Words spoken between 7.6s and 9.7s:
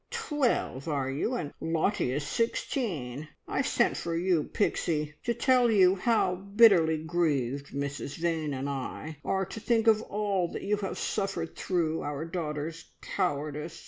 Mrs Vane and I are to